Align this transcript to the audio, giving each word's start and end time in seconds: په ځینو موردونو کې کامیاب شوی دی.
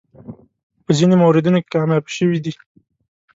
په 0.85 0.91
ځینو 0.97 1.15
موردونو 1.23 1.59
کې 1.63 1.71
کامیاب 1.75 2.05
شوی 2.15 2.39
دی. 2.43 2.53